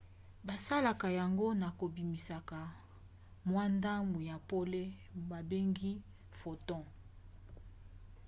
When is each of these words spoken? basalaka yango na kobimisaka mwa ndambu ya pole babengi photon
basalaka 0.47 1.07
yango 1.19 1.47
na 1.61 1.69
kobimisaka 1.79 2.59
mwa 3.49 3.65
ndambu 3.75 4.19
ya 4.29 4.37
pole 4.49 4.81
babengi 5.29 5.91
photon 6.39 6.83